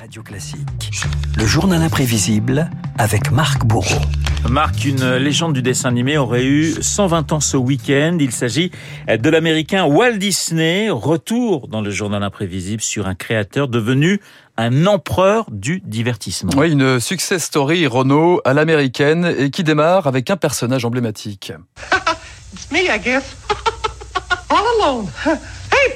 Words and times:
Radio 0.00 0.22
Classique. 0.22 0.90
Le 1.36 1.46
journal 1.46 1.82
imprévisible 1.82 2.70
avec 2.96 3.30
Marc 3.32 3.66
Bourreau. 3.66 4.00
Marc, 4.48 4.86
une 4.86 5.16
légende 5.16 5.52
du 5.52 5.60
dessin 5.60 5.90
animé 5.90 6.16
aurait 6.16 6.46
eu 6.46 6.72
120 6.80 7.32
ans 7.32 7.40
ce 7.40 7.58
week-end. 7.58 8.16
Il 8.18 8.32
s'agit 8.32 8.70
de 9.08 9.28
l'américain 9.28 9.84
Walt 9.84 10.16
Disney. 10.16 10.88
Retour 10.88 11.68
dans 11.68 11.82
le 11.82 11.90
journal 11.90 12.22
imprévisible 12.22 12.80
sur 12.80 13.08
un 13.08 13.14
créateur 13.14 13.68
devenu 13.68 14.22
un 14.56 14.86
empereur 14.86 15.44
du 15.50 15.82
divertissement. 15.84 16.52
Oui, 16.56 16.72
une 16.72 16.98
success 16.98 17.44
story 17.44 17.86
Renault 17.86 18.40
à 18.46 18.54
l'américaine 18.54 19.34
et 19.36 19.50
qui 19.50 19.64
démarre 19.64 20.06
avec 20.06 20.30
un 20.30 20.38
personnage 20.38 20.86
emblématique. 20.86 21.52
It's 22.54 22.72
me, 22.72 22.78
I 22.78 22.98
guess. 22.98 23.36
All 24.48 24.64
alone. 24.80 25.08
Hey, 25.26 25.92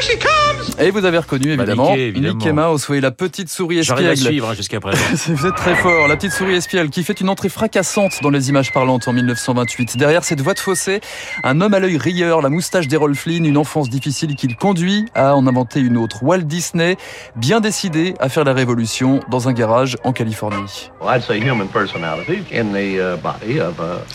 she 0.00 0.18
comes. 0.18 0.50
Et 0.78 0.90
vous 0.90 1.04
avez 1.04 1.18
reconnu 1.18 1.56
Bah, 1.56 1.64
évidemment 1.64 1.90
Mickey, 1.90 2.08
évidemment. 2.08 2.34
Mickey 2.36 2.52
Mouse, 2.52 2.88
oui, 2.88 3.00
la 3.00 3.10
petite 3.10 3.48
souris 3.48 3.82
J'arrive 3.82 4.08
à 4.08 4.12
espiègle. 4.12 4.32
suivre 4.32 4.50
hein, 4.50 4.54
jusqu'à 4.54 4.80
présent. 4.80 4.98
Vous 5.28 5.46
êtes 5.46 5.54
très 5.54 5.74
fort. 5.74 6.08
La 6.08 6.16
petite 6.16 6.32
souris 6.32 6.54
espiègle 6.54 6.90
qui 6.90 7.02
fait 7.04 7.20
une 7.20 7.28
entrée 7.28 7.48
fracassante 7.48 8.20
dans 8.22 8.30
les 8.30 8.48
images 8.48 8.72
parlantes 8.72 9.06
en 9.08 9.12
1928. 9.12 9.96
Derrière 9.96 10.24
cette 10.24 10.40
voix 10.40 10.54
de 10.54 10.58
fossé, 10.58 11.00
un 11.44 11.60
homme 11.60 11.74
à 11.74 11.80
l'œil 11.80 11.98
rieur, 11.98 12.40
la 12.40 12.48
moustache 12.48 12.88
d'Errol 12.88 13.14
Flynn, 13.14 13.44
une 13.44 13.56
enfance 13.56 13.90
difficile 13.90 14.34
qui 14.36 14.46
le 14.48 14.54
conduit 14.54 15.06
à 15.14 15.34
en 15.36 15.46
inventer 15.46 15.80
une 15.80 15.96
autre. 15.96 16.22
Walt 16.22 16.38
Disney, 16.42 16.96
bien 17.36 17.60
décidé 17.60 18.14
à 18.20 18.28
faire 18.28 18.44
la 18.44 18.52
révolution 18.52 19.20
dans 19.30 19.48
un 19.48 19.52
garage 19.52 19.96
en 20.04 20.12
Californie. 20.12 20.90
Uh, 21.02 21.06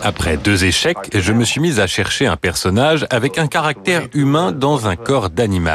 Après 0.02 0.38
deux 0.38 0.66
échecs, 0.66 0.98
je 1.14 1.34
me 1.34 1.44
suis 1.44 1.62
mis 1.62 1.80
à 1.80 1.88
chercher 1.88 2.28
un 2.28 2.38
personnage 2.38 3.06
avec 3.10 3.38
un 3.38 3.48
caractère 3.48 4.04
humain 4.14 4.52
dans 4.52 4.88
un 4.88 4.96
corps 4.96 5.30
d'animal. 5.30 5.75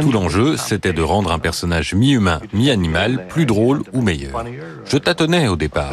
Tout 0.00 0.12
l'enjeu, 0.12 0.56
c'était 0.56 0.92
de 0.92 1.02
rendre 1.02 1.32
un 1.32 1.38
personnage 1.38 1.94
mi-humain, 1.94 2.40
mi-animal 2.52 3.26
plus 3.28 3.46
drôle 3.46 3.82
ou 3.92 4.00
meilleur. 4.00 4.44
Je 4.84 4.96
tâtonnais 4.96 5.48
au 5.48 5.56
départ. 5.56 5.92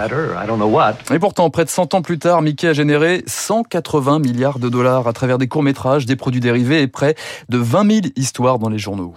Et 1.12 1.20
pourtant, 1.20 1.50
près 1.50 1.66
de 1.66 1.70
100 1.70 1.94
ans 1.94 2.02
plus 2.02 2.20
tard, 2.20 2.42
Mickey 2.42 2.68
a 2.68 2.74
généré 2.74 3.24
180 3.28 4.20
milliards 4.20 4.60
de 4.60 4.70
dollars 4.70 5.08
à 5.08 5.14
travers 5.14 5.38
des 5.38 5.48
courts-métrages, 5.48 6.06
des 6.06 6.16
produits 6.16 6.42
dérivés 6.42 6.82
et 6.82 6.88
près 6.88 7.16
de 7.50 7.58
20 7.58 7.92
000 7.92 8.06
histoires 8.16 8.60
dans 8.60 8.70
les 8.70 8.80
journaux. 8.80 9.14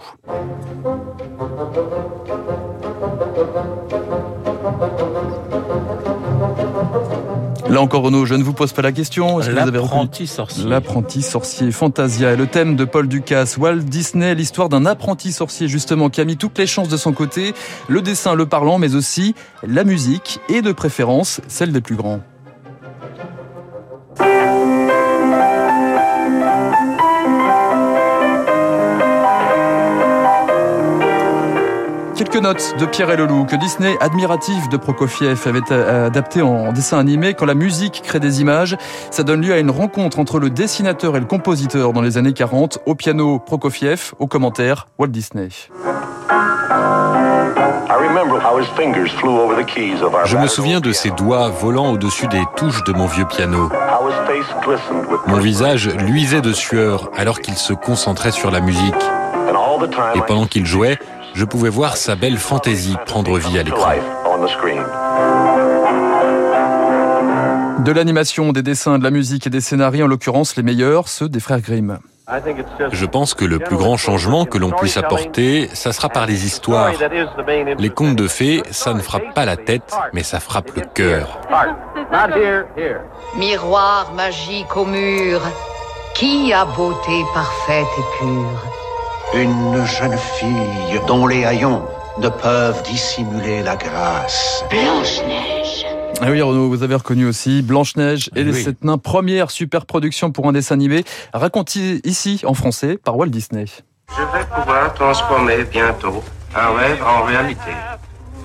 Là 7.69 7.81
encore, 7.81 8.01
Renaud, 8.01 8.25
je 8.25 8.33
ne 8.33 8.43
vous 8.43 8.53
pose 8.53 8.73
pas 8.73 8.81
la 8.81 8.91
question. 8.91 9.39
Est-ce 9.39 9.49
que 9.49 9.53
vous 9.53 9.59
avez 9.59 9.77
reconnu 9.77 10.01
L'apprenti 10.01 10.25
sorcier. 10.25 10.65
L'apprenti 10.65 11.21
sorcier 11.21 11.71
Fantasia 11.71 12.31
est 12.31 12.35
le 12.35 12.47
thème 12.47 12.75
de 12.75 12.83
Paul 12.83 13.07
Ducasse. 13.07 13.57
Walt 13.57 13.83
Disney, 13.83 14.33
l'histoire 14.33 14.69
d'un 14.69 14.87
apprenti 14.87 15.31
sorcier 15.31 15.67
justement 15.67 16.09
qui 16.09 16.19
a 16.19 16.25
mis 16.25 16.35
toutes 16.35 16.57
les 16.57 16.65
chances 16.65 16.89
de 16.89 16.97
son 16.97 17.13
côté, 17.13 17.53
le 17.87 18.01
dessin, 18.01 18.33
le 18.33 18.47
parlant, 18.47 18.79
mais 18.79 18.95
aussi 18.95 19.35
la 19.61 19.83
musique 19.83 20.39
et 20.49 20.63
de 20.63 20.71
préférence 20.71 21.41
celle 21.47 21.71
des 21.71 21.81
plus 21.81 21.95
grands. 21.95 22.21
Quelques 32.31 32.43
notes 32.43 32.75
de 32.77 32.85
Pierre 32.85 33.09
et 33.09 33.17
Leloup 33.17 33.45
que 33.45 33.55
Disney, 33.55 33.97
admiratif 33.99 34.69
de 34.69 34.77
Prokofiev, 34.77 35.47
avait 35.47 35.61
euh, 35.71 36.05
adapté 36.05 36.43
en 36.43 36.71
dessin 36.71 36.99
animé. 36.99 37.33
Quand 37.33 37.47
la 37.47 37.55
musique 37.55 38.03
crée 38.05 38.19
des 38.19 38.39
images, 38.39 38.77
ça 39.09 39.23
donne 39.23 39.41
lieu 39.41 39.51
à 39.51 39.57
une 39.57 39.71
rencontre 39.71 40.19
entre 40.19 40.37
le 40.37 40.51
dessinateur 40.51 41.17
et 41.17 41.19
le 41.19 41.25
compositeur 41.25 41.91
dans 41.91 42.01
les 42.01 42.19
années 42.19 42.33
40. 42.33 42.79
Au 42.85 42.93
piano, 42.93 43.39
Prokofiev, 43.39 44.13
au 44.19 44.27
commentaire, 44.27 44.89
Walt 44.99 45.07
Disney. 45.07 45.49
Je 50.25 50.37
me 50.37 50.47
souviens 50.47 50.81
de 50.81 50.91
ses 50.91 51.09
doigts 51.09 51.49
volant 51.49 51.93
au-dessus 51.93 52.27
des 52.27 52.43
touches 52.55 52.83
de 52.83 52.93
mon 52.93 53.07
vieux 53.07 53.25
piano. 53.25 53.71
Mon 55.25 55.37
visage 55.37 55.87
luisait 55.87 56.41
de 56.41 56.53
sueur 56.53 57.09
alors 57.17 57.39
qu'il 57.39 57.55
se 57.55 57.73
concentrait 57.73 58.31
sur 58.31 58.51
la 58.51 58.59
musique. 58.59 58.93
Et 60.15 60.21
pendant 60.27 60.45
qu'il 60.45 60.65
jouait, 60.65 60.99
je 61.33 61.45
pouvais 61.45 61.69
voir 61.69 61.97
sa 61.97 62.15
belle 62.15 62.37
fantaisie 62.37 62.97
prendre 63.05 63.37
vie 63.37 63.59
à 63.59 63.63
l'écran. 63.63 63.91
De 67.79 67.91
l'animation, 67.91 68.51
des 68.51 68.61
dessins, 68.61 68.99
de 68.99 69.03
la 69.03 69.11
musique 69.11 69.47
et 69.47 69.49
des 69.49 69.61
scénarios, 69.61 70.05
en 70.05 70.07
l'occurrence 70.07 70.55
les 70.57 70.63
meilleurs, 70.63 71.07
ceux 71.07 71.29
des 71.29 71.39
frères 71.39 71.61
Grimm. 71.61 71.99
Je 72.91 73.05
pense 73.05 73.33
que 73.33 73.45
le 73.45 73.59
plus 73.59 73.77
grand 73.77 73.97
changement 73.97 74.45
que 74.45 74.57
l'on 74.57 74.71
puisse 74.71 74.97
apporter, 74.97 75.69
ça 75.73 75.93
sera 75.93 76.09
par 76.09 76.25
les 76.25 76.45
histoires. 76.45 76.91
Les 77.79 77.89
contes 77.89 78.15
de 78.15 78.27
fées, 78.27 78.61
ça 78.69 78.93
ne 78.93 78.99
frappe 78.99 79.33
pas 79.33 79.45
la 79.45 79.57
tête, 79.57 79.95
mais 80.13 80.23
ça 80.23 80.39
frappe 80.39 80.75
le 80.75 80.81
cœur. 80.93 81.39
Miroir 83.37 84.11
magique 84.13 84.75
au 84.77 84.85
mur, 84.85 85.41
qui 86.13 86.53
a 86.53 86.65
beauté 86.65 87.23
parfaite 87.33 87.87
et 87.97 88.19
pure? 88.19 88.78
Une 89.33 89.85
jeune 89.85 90.17
fille 90.17 90.99
dont 91.07 91.27
les 91.27 91.45
haillons 91.45 91.83
ne 92.17 92.29
peuvent 92.29 92.81
dissimuler 92.83 93.61
la 93.61 93.75
grâce. 93.75 94.63
Blanche-Neige. 94.69 95.85
Ah 96.21 96.31
oui, 96.31 96.41
Renaud, 96.41 96.67
vous 96.67 96.81
avez 96.83 96.95
reconnu 96.95 97.27
aussi 97.27 97.61
Blanche-Neige 97.61 98.29
et 98.35 98.43
les 98.43 98.51
Oui. 98.53 98.63
sept 98.63 98.83
nains, 98.83 98.97
première 98.97 99.51
super 99.51 99.85
production 99.85 100.31
pour 100.31 100.47
un 100.47 100.51
dessin 100.51 100.75
animé, 100.75 101.05
raconté 101.33 102.01
ici 102.03 102.41
en 102.45 102.53
français 102.55 102.97
par 102.97 103.15
Walt 103.17 103.27
Disney. 103.27 103.65
Je 104.17 104.21
vais 104.37 104.45
pouvoir 104.45 104.93
transformer 104.95 105.63
bientôt 105.63 106.23
un 106.55 106.75
rêve 106.75 107.01
en 107.03 107.23
réalité. 107.23 107.71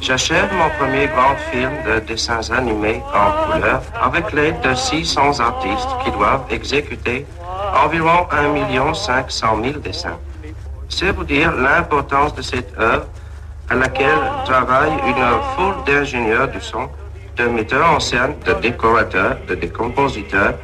J'achève 0.02 0.52
mon 0.52 0.68
premier 0.78 1.06
grand 1.06 1.34
film 1.50 1.70
de 1.86 2.00
dessins 2.00 2.50
animés 2.50 3.00
en 3.14 3.52
couleur 3.52 3.82
avec 4.02 4.32
l'aide 4.32 4.60
de 4.60 4.74
600 4.74 5.40
artistes 5.40 5.88
qui 6.04 6.10
doivent 6.10 6.44
exécuter 6.50 7.24
environ 7.82 8.26
1 8.30 8.92
500 8.92 9.46
000 9.64 9.78
dessins. 9.78 10.18
C'est 10.88 11.10
vous 11.12 11.24
dire 11.24 11.52
l'importance 11.52 12.34
de 12.34 12.42
cette 12.42 12.72
œuvre 12.78 13.06
à 13.70 13.74
laquelle 13.74 14.18
travaille 14.44 14.92
une 15.06 15.24
foule 15.56 15.74
d'ingénieurs 15.86 16.48
du 16.48 16.60
son, 16.60 16.88
de 17.36 17.44
metteurs 17.44 17.90
en 17.90 18.00
scène, 18.00 18.34
de 18.46 18.52
décorateurs, 18.60 19.38
de 19.48 19.54
décompositeurs, 19.54 20.54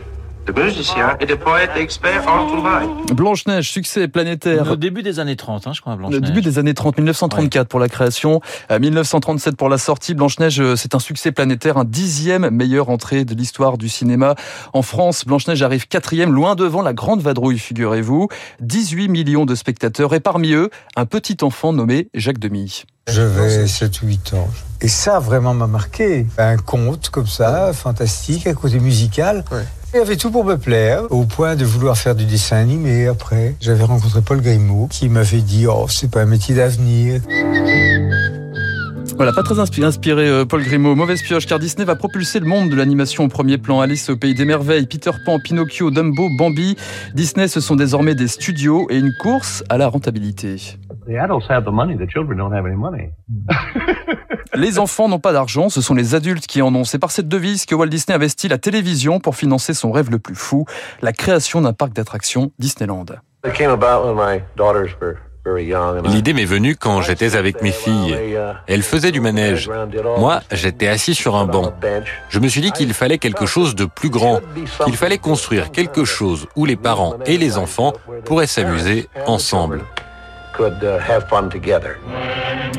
de 0.53 0.63
musiciens 0.63 1.17
et 1.21 1.27
de 1.27 1.35
poètes 1.35 1.71
experts 1.77 2.27
en 2.29 2.47
trouvailles. 2.47 2.89
Blanche-Neige, 3.13 3.71
succès 3.71 4.09
planétaire. 4.09 4.71
Au 4.71 4.77
début 4.77 5.03
des 5.03 5.21
années 5.21 5.37
30, 5.37 5.67
hein, 5.67 5.73
je 5.73 5.81
crois, 5.81 5.97
blanche 5.97 6.13
Le 6.13 6.21
début 6.21 6.41
des 6.41 6.59
années 6.59 6.75
30, 6.75 6.99
1934 6.99 7.69
pour 7.69 7.81
la 7.81 7.89
création, 7.89 8.41
euh, 8.71 8.79
1937 8.79 9.57
pour 9.57 9.69
la 9.69 9.79
sortie. 9.79 10.15
Blanche-Neige, 10.15 10.61
euh, 10.61 10.77
c'est 10.77 10.95
un 10.95 10.99
succès 10.99 11.33
planétaire, 11.33 11.77
un 11.77 11.85
dixième 11.85 12.51
meilleure 12.51 12.89
entrée 12.89 13.25
de 13.25 13.35
l'histoire 13.35 13.79
du 13.79 13.89
cinéma. 13.89 14.35
En 14.73 14.83
France, 14.83 15.25
Blanche-Neige 15.25 15.63
arrive 15.63 15.89
quatrième, 15.89 16.33
loin 16.33 16.55
devant 16.55 16.83
la 16.83 16.93
Grande 16.93 17.21
Vadrouille, 17.21 17.59
figurez-vous. 17.59 18.29
18 18.61 19.09
millions 19.09 19.47
de 19.47 19.55
spectateurs 19.55 20.15
et 20.15 20.21
parmi 20.21 20.53
eux, 20.53 20.71
un 20.97 21.07
petit 21.07 21.39
enfant 21.43 21.73
nommé 21.73 22.09
Jacques 22.15 22.39
Demy. 22.39 22.85
J'avais 23.09 23.67
7 23.67 24.03
ou 24.03 24.07
8 24.07 24.35
ans. 24.35 24.49
Et 24.81 24.89
ça 24.89 25.19
vraiment 25.19 25.53
m'a 25.53 25.67
marqué. 25.67 26.27
Un 26.39 26.57
conte 26.57 27.11
comme 27.11 27.27
ça, 27.27 27.73
fantastique, 27.73 28.47
un 28.47 28.55
côté 28.55 28.79
musical. 28.79 29.45
Il 29.93 29.99
avait 29.99 30.17
tout 30.17 30.31
pour 30.31 30.45
me 30.45 30.57
plaire, 30.57 31.03
au 31.11 31.25
point 31.25 31.57
de 31.57 31.65
vouloir 31.65 31.99
faire 31.99 32.15
du 32.15 32.25
dessin 32.25 32.59
animé 32.59 33.09
après. 33.09 33.57
J'avais 33.61 33.83
rencontré 33.83 34.23
Paul 34.23 34.41
Grimaud 34.41 34.87
qui 34.89 35.09
m'avait 35.09 35.41
dit 35.41 35.67
Oh, 35.67 35.87
c'est 35.89 36.09
pas 36.09 36.21
un 36.21 36.27
métier 36.27 36.55
d'avenir. 36.55 37.21
Voilà, 39.21 39.35
pas 39.35 39.43
très 39.43 39.57
inspi- 39.57 39.85
inspiré, 39.85 40.27
euh, 40.27 40.47
Paul 40.47 40.63
Grimaud. 40.63 40.95
Mauvaise 40.95 41.21
pioche, 41.21 41.47
car 41.47 41.59
Disney 41.59 41.85
va 41.85 41.95
propulser 41.95 42.41
le 42.41 42.47
monde 42.47 42.71
de 42.71 42.75
l'animation 42.75 43.25
au 43.25 43.29
premier 43.29 43.59
plan. 43.59 43.83
Alice 43.83 44.09
au 44.09 44.17
pays 44.17 44.33
des 44.33 44.47
merveilles, 44.47 44.87
Peter 44.87 45.11
Pan, 45.27 45.39
Pinocchio, 45.39 45.91
Dumbo, 45.91 46.31
Bambi. 46.39 46.75
Disney, 47.13 47.47
ce 47.47 47.61
sont 47.61 47.77
désormais 47.77 48.15
des 48.15 48.29
studios 48.29 48.87
et 48.89 48.97
une 48.97 49.13
course 49.21 49.63
à 49.69 49.77
la 49.77 49.89
rentabilité. 49.89 50.57
The 51.07 51.17
adults 51.21 51.51
have 51.51 51.67
the 51.67 51.71
money. 51.71 51.99
The 51.99 52.11
children 52.11 52.39
don't 52.39 52.55
have 52.55 52.65
any 52.65 52.77
money. 52.77 53.11
Les 54.55 54.79
enfants 54.79 55.07
n'ont 55.07 55.19
pas 55.19 55.35
d'argent, 55.35 55.69
ce 55.69 55.83
sont 55.83 55.95
les 55.95 56.15
adultes 56.15 56.47
qui 56.47 56.63
en 56.63 56.75
ont. 56.75 56.85
C'est 56.85 56.99
par 56.99 57.11
cette 57.11 57.29
devise 57.29 57.67
que 57.67 57.75
Walt 57.75 57.89
Disney 57.89 58.17
investit 58.17 58.49
la 58.49 58.57
télévision 58.57 59.21
pour 59.21 59.37
financer 59.37 59.75
son 59.75 59.93
rêve 59.93 60.11
le 60.11 60.19
plus 60.19 60.35
fou, 60.35 60.65
la 61.03 61.13
création 61.13 61.61
d'un 61.61 61.75
parc 61.75 61.93
d'attractions 61.93 62.53
Disneyland. 62.59 63.05
It 63.47 63.53
came 63.53 63.71
about 63.71 64.07
when 64.07 64.17
my 64.17 64.41
L'idée 66.05 66.33
m'est 66.33 66.45
venue 66.45 66.77
quand 66.77 67.01
j'étais 67.03 67.35
avec 67.35 67.63
mes 67.63 67.73
filles. 67.73 68.17
Elles 68.67 68.83
faisaient 68.83 69.13
du 69.13 69.21
manège. 69.21 69.71
Moi, 70.19 70.41
j'étais 70.53 70.89
assis 70.89 71.15
sur 71.15 71.37
un 71.37 71.47
banc. 71.47 71.73
Je 72.29 72.39
me 72.39 72.49
suis 72.49 72.61
dit 72.61 72.73
qu'il 72.73 72.93
fallait 72.93 73.19
quelque 73.19 73.47
chose 73.47 73.75
de 73.75 73.85
plus 73.87 74.11
grand, 74.11 74.41
qu'il 74.85 74.97
fallait 74.97 75.19
construire 75.19 75.71
quelque 75.71 76.05
chose 76.05 76.47
où 76.57 76.67
les 76.67 76.77
parents 76.77 77.17
et 77.27 77.39
les 77.39 77.57
enfants 77.57 77.95
pourraient 78.25 78.47
s'amuser 78.47 79.09
ensemble. 79.27 79.83
Could 80.61 80.83
uh, 80.83 80.99
have 80.99 81.27
fun 81.27 81.49
together. 81.49 81.97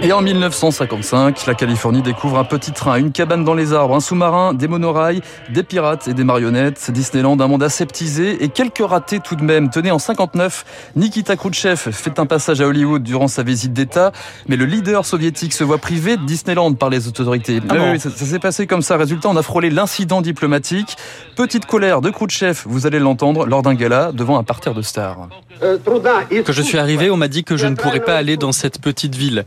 Et 0.04 0.14
en 0.14 0.22
1955, 0.22 1.46
la 1.46 1.54
Californie 1.54 2.02
découvre 2.02 2.40
un 2.40 2.44
petit 2.44 2.72
train, 2.72 2.98
une 2.98 3.12
cabane 3.12 3.44
dans 3.44 3.54
les 3.54 3.74
arbres, 3.74 3.96
un 3.96 4.00
sous-marin, 4.00 4.54
des 4.56 4.68
monorails, 4.68 5.22
des 5.50 5.62
pirates 5.62 6.08
et 6.08 6.16
des 6.16 6.24
marionnettes. 6.24 6.90
Disneyland, 6.90 7.40
un 7.40 7.48
monde 7.48 7.62
aseptisé 7.62 8.44
et 8.44 8.50
quelques 8.50 8.84
ratés 8.84 9.20
tout 9.20 9.36
de 9.36 9.44
même. 9.44 9.70
Tenez, 9.70 9.92
en 9.92 10.00
59, 10.00 10.92
Nikita 10.96 11.36
Khrouchtchev 11.36 11.92
fait 11.92 12.18
un 12.18 12.26
passage 12.26 12.62
à 12.62 12.68
Hollywood 12.68 13.04
durant 13.04 13.28
sa 13.28 13.44
visite 13.44 13.74
d'État, 13.74 14.12
mais 14.48 14.56
le 14.56 14.66
leader 14.66 15.06
soviétique 15.06 15.54
se 15.54 15.64
voit 15.64 15.78
privé 15.78 16.18
de 16.18 16.26
Disneyland 16.26 16.74
par 16.74 16.90
les 16.90 17.08
autorités. 17.08 17.60
Ah 17.70 17.76
bon 17.76 17.92
oui, 17.92 18.00
ça, 18.00 18.10
ça 18.10 18.26
s'est 18.26 18.40
passé 18.40 18.66
comme 18.66 18.82
ça. 18.82 18.98
Résultat, 18.98 19.30
on 19.30 19.36
a 19.36 19.44
frôlé 19.44 19.70
l'incident 19.70 20.22
diplomatique. 20.22 20.98
Petite 21.36 21.68
colère 21.68 22.02
de 22.02 22.10
Khrouchtchev, 22.10 22.64
vous 22.66 22.88
allez 22.88 23.00
l'entendre, 23.00 23.46
lors 23.46 23.62
d'un 23.62 23.76
gala 23.76 24.12
devant 24.14 24.40
un 24.40 24.44
parterre 24.44 24.74
de 24.74 24.82
stars. 24.82 25.28
Quand 25.62 26.54
je 26.54 26.62
suis 26.62 26.80
arrivé, 26.80 27.12
on 27.12 27.18
m'a 27.18 27.28
dit 27.28 27.44
que 27.44 27.56
je 27.56 27.68
ne 27.72 27.76
pourrais 27.76 28.00
pas 28.00 28.16
aller 28.16 28.38
dans 28.38 28.52
cette 28.52 28.82
petite 28.82 29.16
ville. 29.16 29.46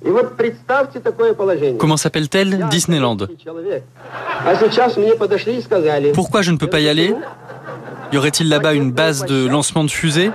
Comment 1.79 1.97
s'appelle-t-elle? 1.97 2.67
Disneyland. 2.69 3.19
Pourquoi 6.13 6.43
je 6.43 6.51
ne 6.51 6.57
peux 6.57 6.67
pas 6.67 6.81
y 6.81 6.89
aller? 6.89 7.15
Y 8.13 8.17
aurait-il 8.17 8.49
là-bas 8.49 8.75
une 8.75 8.93
base 8.93 9.25
de 9.25 9.47
lancement 9.47 9.85
de 9.85 9.91
fusées? 9.91 10.31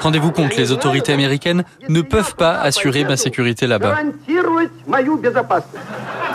Rendez-vous 0.00 0.30
compte, 0.30 0.56
les 0.56 0.70
autorités 0.70 1.12
américaines 1.12 1.64
ne 1.88 2.00
peuvent 2.02 2.36
pas 2.36 2.60
assurer 2.60 3.04
ma 3.04 3.16
sécurité 3.16 3.66
là-bas. 3.66 3.96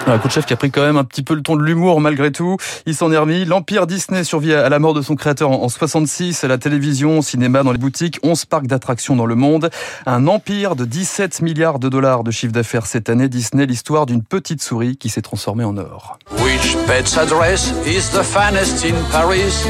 Un 0.05 0.17
Khrouchtchev 0.17 0.45
qui 0.45 0.53
a 0.53 0.57
pris 0.57 0.69
quand 0.69 0.81
même 0.81 0.97
un 0.97 1.05
petit 1.05 1.23
peu 1.23 1.33
le 1.33 1.41
ton 1.41 1.55
de 1.55 1.63
l'humour 1.63 2.01
malgré 2.01 2.31
tout. 2.31 2.57
Il 2.85 2.93
s'en 2.93 3.11
est 3.11 3.17
remis. 3.17 3.45
L'empire 3.45 3.87
Disney 3.87 4.23
survit 4.23 4.53
à 4.53 4.67
la 4.67 4.79
mort 4.79 4.93
de 4.93 5.01
son 5.01 5.15
créateur 5.15 5.51
en 5.51 5.69
66. 5.69 6.43
La 6.43 6.57
télévision, 6.57 7.21
cinéma 7.21 7.63
dans 7.63 7.71
les 7.71 7.77
boutiques, 7.77 8.19
11 8.21 8.45
parcs 8.45 8.67
d'attractions 8.67 9.15
dans 9.15 9.25
le 9.25 9.35
monde. 9.35 9.69
Un 10.05 10.27
empire 10.27 10.75
de 10.75 10.83
17 10.83 11.41
milliards 11.41 11.79
de 11.79 11.87
dollars 11.87 12.23
de 12.23 12.31
chiffre 12.31 12.51
d'affaires 12.51 12.85
cette 12.85 13.09
année. 13.09 13.29
Disney, 13.29 13.65
l'histoire 13.65 14.05
d'une 14.05 14.23
petite 14.23 14.61
souris 14.61 14.97
qui 14.97 15.07
s'est 15.09 15.21
transformée 15.21 15.63
en 15.63 15.77
or. 15.77 16.17
Which 16.39 16.75
pet's 16.85 17.17
address 17.17 17.73
is 17.85 18.09
the 18.11 18.23
finest 18.23 18.85
in 18.85 18.95
Paris? 19.11 19.65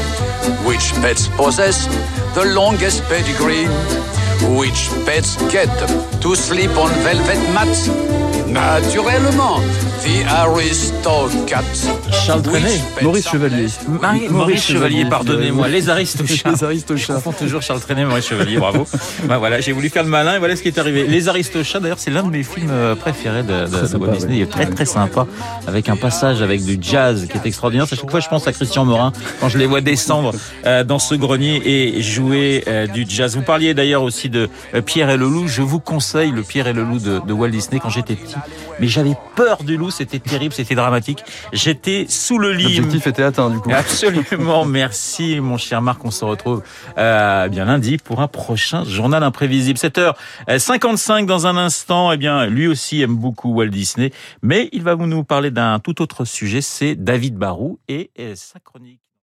Which 0.66 0.92
pets 1.00 1.28
possess 1.36 1.88
the 2.34 2.44
longest 2.44 3.04
pedigree? 3.08 3.68
Which 4.58 4.90
pets 5.06 5.36
get 5.50 5.68
to 6.20 6.34
sleep 6.34 6.70
on 6.76 6.88
velvet 7.04 7.38
mats? 7.54 7.88
Naturellement, 8.48 9.60
the 10.04 10.24
aristocrat. 10.28 11.64
Charles 12.26 12.42
Trenet. 12.42 12.80
Maurice 13.02 13.28
Chevalier. 13.28 13.66
Marie- 14.00 14.28
Maurice 14.28 14.64
Chevalier, 14.66 15.04
pardonnez-moi, 15.06 15.68
les 15.68 15.88
aristochats. 15.88 16.50
Les 16.52 16.64
aristochats. 16.64 17.14
Je 17.14 17.22
confonds 17.24 17.32
toujours 17.32 17.62
Charles 17.62 17.80
Trenet 17.80 18.02
et 18.02 18.04
Maurice 18.04 18.26
Chevalier, 18.28 18.58
bravo. 18.58 18.86
bah 19.24 19.38
voilà, 19.38 19.60
j'ai 19.60 19.72
voulu 19.72 19.88
faire 19.88 20.02
le 20.04 20.08
malin 20.10 20.36
et 20.36 20.38
voilà 20.38 20.56
ce 20.56 20.62
qui 20.62 20.68
est 20.68 20.78
arrivé. 20.78 21.06
Les 21.06 21.28
aristochats, 21.28 21.80
d'ailleurs, 21.80 21.98
c'est 21.98 22.10
l'un 22.10 22.22
de 22.22 22.30
mes 22.30 22.42
films 22.42 22.68
euh, 22.70 22.94
préférés 22.94 23.42
de, 23.42 23.66
de, 23.66 23.86
de 23.92 23.96
Walt 23.96 24.12
Disney. 24.12 24.36
Il 24.36 24.42
est 24.42 24.50
très 24.50 24.66
très 24.66 24.84
sympa, 24.84 25.26
avec 25.66 25.88
un 25.88 25.96
passage 25.96 26.42
avec 26.42 26.64
du 26.64 26.78
jazz 26.80 27.26
qui 27.30 27.36
est 27.38 27.46
extraordinaire. 27.46 27.86
À 27.90 27.96
chaque 27.96 28.10
fois, 28.10 28.20
je 28.20 28.28
pense 28.28 28.46
à 28.46 28.52
Christian 28.52 28.84
Morin 28.84 29.12
quand 29.40 29.48
je 29.48 29.58
les 29.58 29.66
vois 29.66 29.80
descendre 29.80 30.32
euh, 30.66 30.84
dans 30.84 30.98
ce 30.98 31.14
grenier 31.14 31.62
et 31.64 32.02
jouer 32.02 32.64
euh, 32.68 32.86
du 32.86 33.04
jazz. 33.08 33.36
Vous 33.36 33.42
parliez 33.42 33.74
d'ailleurs 33.74 34.02
aussi 34.02 34.28
de 34.28 34.48
Pierre 34.84 35.10
et 35.10 35.16
le 35.16 35.26
loup. 35.28 35.48
Je 35.48 35.62
vous 35.62 35.80
conseille 35.80 36.30
le 36.30 36.42
Pierre 36.42 36.66
et 36.68 36.72
le 36.72 36.82
loup 36.84 36.98
de, 36.98 37.20
de 37.26 37.32
Walt 37.32 37.48
Disney 37.50 37.80
quand 37.80 37.90
j'étais 37.90 38.14
petit. 38.14 38.34
Mais 38.80 38.88
j'avais 38.88 39.14
peur 39.36 39.62
du 39.62 39.76
loup, 39.76 39.90
c'était 39.94 40.18
terrible, 40.18 40.52
c'était 40.52 40.74
dramatique. 40.74 41.24
J'étais 41.52 42.06
sous 42.08 42.38
le 42.38 42.52
lit. 42.52 42.76
L'objectif 42.76 43.06
était 43.06 43.22
atteint 43.22 43.50
du 43.50 43.58
coup. 43.58 43.70
Absolument, 43.72 44.64
merci 44.66 45.40
mon 45.40 45.56
cher 45.56 45.80
Marc. 45.82 46.04
On 46.04 46.10
se 46.10 46.24
retrouve 46.24 46.62
euh, 46.98 47.48
bien 47.48 47.64
lundi 47.64 47.98
pour 47.98 48.20
un 48.20 48.28
prochain 48.28 48.84
journal 48.84 49.22
imprévisible. 49.22 49.78
7h55 49.78 51.26
dans 51.26 51.46
un 51.46 51.56
instant. 51.56 52.12
Eh 52.12 52.16
bien, 52.16 52.46
lui 52.46 52.66
aussi 52.66 53.02
aime 53.02 53.16
beaucoup 53.16 53.54
Walt 53.54 53.68
Disney, 53.68 54.12
mais 54.42 54.68
il 54.72 54.82
va 54.82 54.94
vous 54.94 55.06
nous 55.06 55.24
parler 55.24 55.50
d'un 55.50 55.78
tout 55.78 56.02
autre 56.02 56.24
sujet. 56.24 56.60
C'est 56.60 56.94
David 56.94 57.36
Barou 57.36 57.78
et, 57.88 58.10
et 58.16 58.36
sa 58.36 58.58
chronique. 58.60 59.03